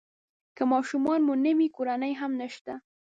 [0.55, 2.73] که ماشومان مو نه وي کورنۍ هم نشته.